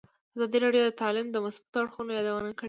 ازادي 0.35 0.57
راډیو 0.65 0.83
د 0.87 0.91
تعلیم 1.01 1.27
د 1.31 1.37
مثبتو 1.45 1.77
اړخونو 1.81 2.09
یادونه 2.17 2.49
کړې. 2.55 2.59